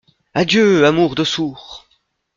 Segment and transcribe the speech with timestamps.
[0.33, 1.85] Adieu, amour de sourd!…